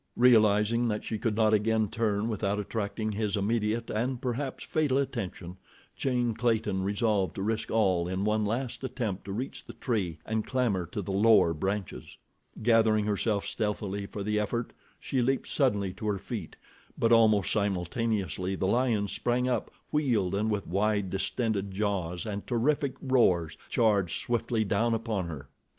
[0.17, 5.57] Realizing that she could not again turn without attracting his immediate and perhaps fatal attention,
[5.95, 10.43] Jane Clayton resolved to risk all in one last attempt to reach the tree and
[10.47, 12.17] clamber to the lower branches.
[12.63, 16.55] Gathering herself stealthily for the effort, she leaped suddenly to her feet,
[16.97, 22.93] but almost simultaneously the lion sprang up, wheeled and with wide distended jaws and terrific
[23.03, 25.47] roars, charged swiftly down upon her.